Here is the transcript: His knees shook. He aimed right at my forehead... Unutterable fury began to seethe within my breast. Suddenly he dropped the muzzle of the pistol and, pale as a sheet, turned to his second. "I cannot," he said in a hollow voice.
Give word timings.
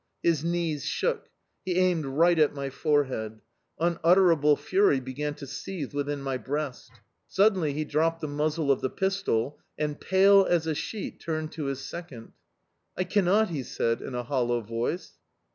His 0.23 0.43
knees 0.43 0.83
shook. 0.83 1.27
He 1.63 1.75
aimed 1.77 2.07
right 2.07 2.39
at 2.39 2.55
my 2.55 2.71
forehead... 2.71 3.39
Unutterable 3.79 4.55
fury 4.55 4.99
began 4.99 5.35
to 5.35 5.45
seethe 5.45 5.93
within 5.93 6.23
my 6.23 6.37
breast. 6.37 6.89
Suddenly 7.27 7.73
he 7.73 7.85
dropped 7.85 8.19
the 8.21 8.27
muzzle 8.27 8.71
of 8.71 8.81
the 8.81 8.89
pistol 8.89 9.59
and, 9.77 10.01
pale 10.01 10.43
as 10.49 10.65
a 10.65 10.73
sheet, 10.73 11.19
turned 11.19 11.51
to 11.51 11.65
his 11.65 11.81
second. 11.81 12.33
"I 12.97 13.03
cannot," 13.03 13.49
he 13.49 13.61
said 13.61 14.01
in 14.01 14.15
a 14.15 14.23
hollow 14.23 14.61
voice. 14.61 15.19